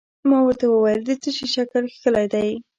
ما 0.29 0.37
ورته 0.43 0.65
وویل: 0.69 0.99
د 1.05 1.09
څه 1.21 1.29
شي 1.37 1.47
شکل 1.55 1.83
کښلی 1.93 2.27
دی؟ 2.33 2.49